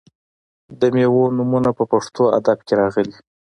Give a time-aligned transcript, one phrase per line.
[0.79, 3.15] د میوو نومونه په پښتو ادب کې راغلي.